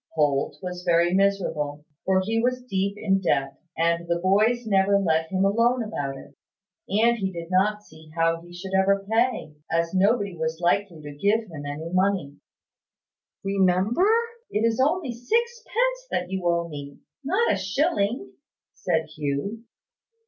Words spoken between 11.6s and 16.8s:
any money. "Remember, it is only sixpence that you owe